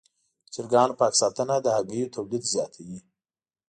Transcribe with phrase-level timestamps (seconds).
[0.43, 2.99] د چرګانو پاک ساتنه د هګیو تولید زیاتوي.